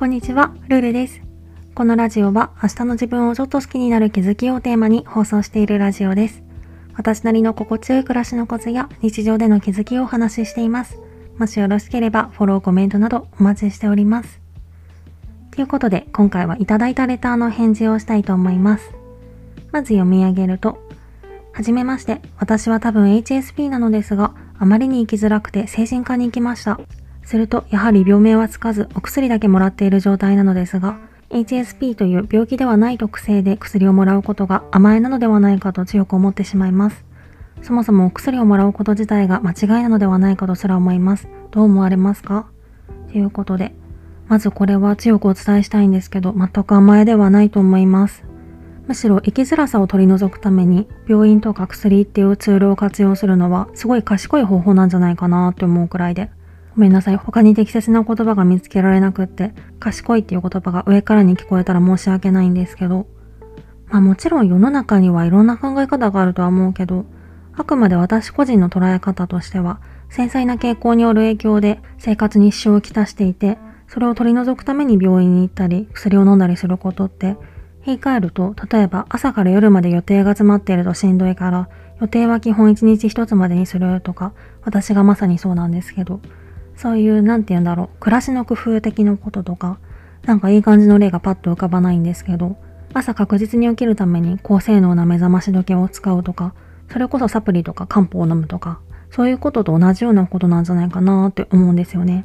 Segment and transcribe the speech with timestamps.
[0.00, 1.20] こんにちは、ルルです。
[1.74, 6.42] このラジオは明日の自分をちょっと好きになる気づきをテーマに放送しているラジオです。
[6.94, 10.98] 私なりの心地よい暮らしのコツや日常での気づきをお話ししています。
[11.36, 14.40] もしよろしければフォロー、コメントなどお待ちしております。
[15.50, 18.94] ということで今回はいただいたレターの返事をしたいと思います。
[19.70, 20.78] まず読み上げると、
[21.52, 26.80] はじめまして、私は多分 HSP なのですが、あまりに生きづらくて精神科に行きました。
[27.30, 30.98] すると、やはり病名はつかず、お薬だけもらっている状態なのですが、
[31.30, 37.04] HSP という病気ではない特性で薬をもらうことが甘えなのではないかと強く思ってしまいます。
[37.62, 41.28] そもそもお薬をもらうこと自体が間違いなのではないかとすら思います。
[41.52, 42.48] どう思われますか？
[43.12, 43.76] ということで、
[44.26, 48.24] まずこれは強くお伝えしたいんですけど、全く甘えではないと思います。
[48.88, 56.28] むしろ生きづらさを取り除くために病院とか薬っていうツールを活用するのはすごい賢い方法なんじゃないかなって思うくらいで
[56.80, 57.16] ごめんなさい。
[57.16, 63.06] 他に適切な言葉が見つけられなくって、賢いっていう言葉が上からに聞こえたら申し訳ないんですけど、
[63.90, 67.04] まあもちろん世の中にはいろんな考え方があるとは思うけど、
[67.52, 77.36] あくまで私個人の捉え方としては、繊細な傾向による影響で生活に支障をきたしていて、それを取り除くために病院に行ったり、薬を飲んだりすることって、
[77.84, 81.68] 言い換えると、例えば朝から夜まで予定が詰まっているとしんどいから、
[82.00, 84.32] 予定は基本一日一つまでにするとか、
[84.64, 86.20] 私がまさにそうなんですけど、
[86.80, 89.78] そういう、なんて言うんだろう、暮らしの工夫的なこととか、
[90.24, 92.56] なんかいい感じの例がパッと浮かばないんですけど、
[92.94, 96.54] 朝確実に起きるために高性能な目覚まし時計を使うとか、
[96.90, 102.24] それこそサプリとか漢方を飲むとか、そういうことと同じようなことなんじゃないかなって思うんですよね。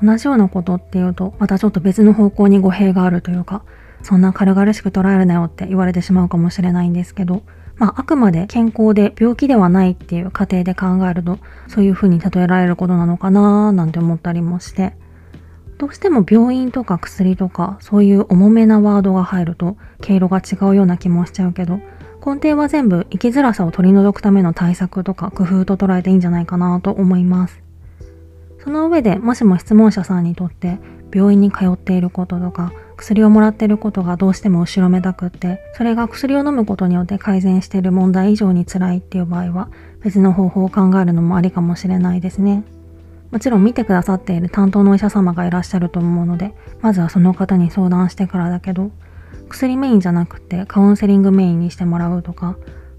[0.00, 3.64] 同じようなことっていうと、またちょっと別の方向に語弊があるというか、
[4.04, 7.42] そんな軽々しく捉えるなよって言われてしまうかもしれないんですけど、
[7.80, 14.92] まあ、あくまで健康で病気ではないっていう過程で考えると、そういうふうに例えられることなのかなーなんて思ったりもして、
[15.78, 21.80] どうしても病院とか薬とか、そういう重めなワードが入ると、経路が違うような気もしちゃうけど、
[22.22, 27.62] 根底は全部生きづらさを取り除くための対策とか工夫と捉えていいんじゃないかなと思います。
[28.62, 30.78] その上で、もしも質問者さんにとって
[31.14, 39.68] 病院に通っていることとか、薬をもらってることがどうしても後ろめたくって、それが薬を飲むことによって改善している問題以上に辛いっていう場合は、
[40.02, 42.62] 別の方法を考えるのもありかもしれないですね。
[43.30, 48.90] もちろん見てくださっている担当のお医者様がいらっしゃると思うので、まずはその方に相談してからだけど、
[49.48, 52.56] 薬メインじゃなくてカウンセリングメインにしてもらうとか、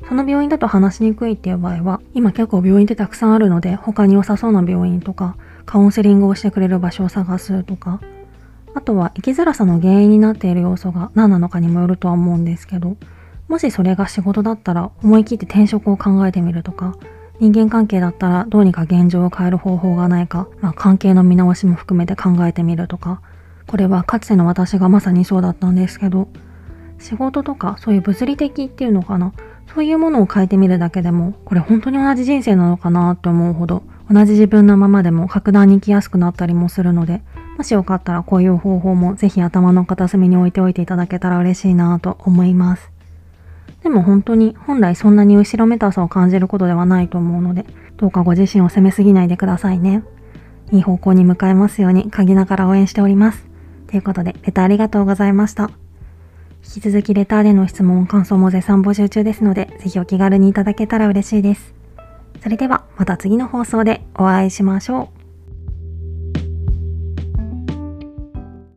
[0.10, 5.36] その病院だと話しにくいっていう場合は、今結構病院ってたくさんあるので、他に良さそうな病院とか、
[5.66, 8.02] カウンセリングをしてくれる場所を探すとか、
[8.74, 12.98] あとは生きづらさの原因になっている要素が何なのかにもよるとは思うんですけど、
[13.48, 16.96] もしそれが仕事だったら思い切って転職を考えてみるとか、
[17.40, 23.20] 人間関係だったらどうにか現状を変える方法がないか、まあ、関係の見直しも含めて考えてみるとか、
[23.68, 26.28] これはかつての私がまさにそうだったんですけど、
[27.00, 29.34] 仕事とかそういう物理的っていうのかな、
[29.74, 37.22] そういうものを変えてみるだけでも、これ本当に同じ人生なのかなって思うほど、同じ自分のままでも格段に生きやすくなったりもするので、
[37.62, 42.92] もしよかったらこういう方法もぜひ頭の片隅に置いておいていただけたら嬉しいなと思います。
[43.84, 47.68] でも本当に本来そんなに後ろめたさを感じることではないと思うので、
[47.98, 50.04] どうかご自身を責めすぎないでくださいね。
[50.72, 53.46] いい方向に向かえますように鍵ながら応援しております。
[53.86, 55.70] ということで、レターありがとうございました。
[56.66, 61.76] 引き続きレターでの質問、感想も絶賛募集中ですので、ぜひお気軽にいただけたら嬉しいです。
[62.42, 65.21] それではまた次の放送でお会いしましょう。